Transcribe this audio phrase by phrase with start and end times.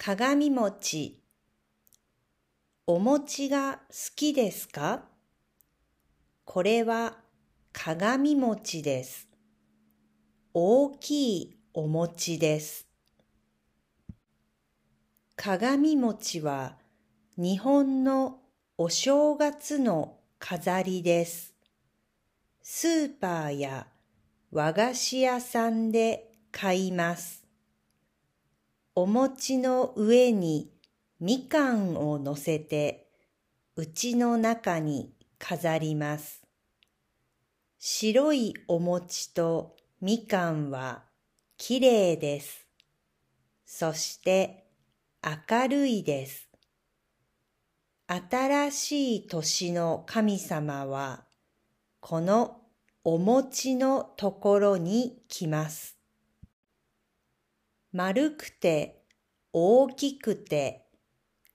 [0.00, 1.20] 鏡餅。
[2.86, 5.02] お餅が好きですか？
[6.44, 7.16] これは
[7.72, 9.26] 鏡餅です。
[10.54, 12.86] 大きいお餅です。
[15.34, 16.76] 鏡餅は
[17.36, 18.38] 日本の
[18.78, 21.54] お正月の飾りです。
[22.62, 23.88] スーパーや
[24.52, 27.47] 和菓子屋さんで買います。
[29.00, 30.72] お餅の上に
[31.20, 33.06] みかんを乗せて、
[33.76, 36.42] うちの中に飾ります。
[37.78, 41.04] 白いお餅とみかんは
[41.56, 42.66] きれいです。
[43.64, 44.66] そして
[45.22, 46.48] 明るいです。
[48.08, 51.22] 新しい年の神様は、
[52.00, 52.62] この
[53.04, 55.97] お餅のところに来ます。
[57.92, 59.02] 丸くて
[59.52, 60.84] 大きくて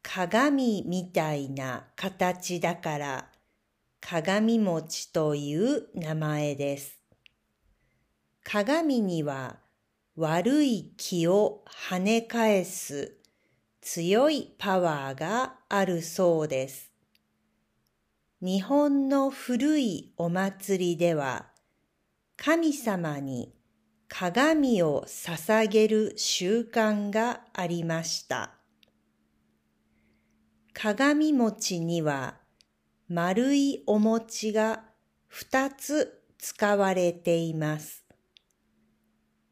[0.02, 3.28] 鏡みたいな形だから
[4.02, 7.00] 鏡餅という名前です。
[8.44, 9.58] 鏡には
[10.16, 13.16] 悪い気を跳ね返す
[13.80, 16.92] 強いパワーがあるそうです。
[18.42, 21.46] 日本の古いお祭りでは
[22.36, 23.54] 神様に
[24.16, 28.52] 鏡を捧げる習慣がありました。
[30.72, 32.36] 鏡餅には
[33.10, 34.84] 丸いお餅が
[35.26, 38.06] 二つ使われています。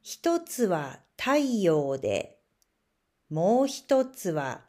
[0.04, 2.38] 一つは太陽で、
[3.32, 4.62] もう一つは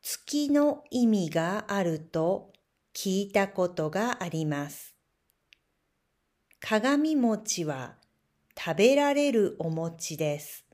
[0.00, 2.50] 月の意味があると
[2.94, 4.94] 聞いたことがあります。
[6.60, 7.96] 鏡餅は
[8.56, 10.64] 食べられるお餅です。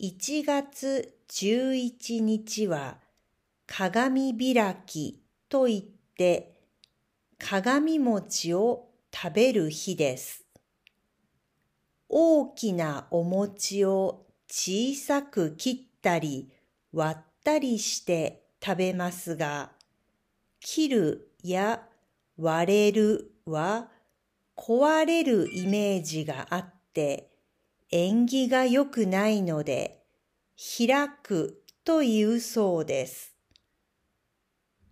[0.00, 2.98] 1月11日は
[3.66, 6.60] 鏡開きといって
[7.38, 10.44] 鏡餅を食べる日です。
[12.08, 16.50] 大きなお餅を小さく切ったり
[16.92, 19.72] 割ったりして食べますが、
[20.60, 21.82] 切るや
[22.36, 23.88] 割れるは
[24.56, 27.30] 壊れるイメージがあって
[27.90, 30.02] 縁起が良くないので
[30.78, 33.34] 開くというそうです。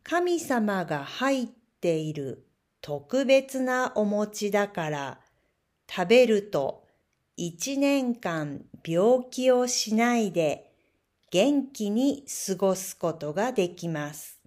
[0.03, 1.49] 神様が入っ
[1.81, 2.47] ている
[2.81, 5.21] 特別なお餅だから
[5.89, 6.85] 食べると
[7.37, 10.73] 一年間病気をしないで
[11.31, 14.40] 元気に過ごすことができます。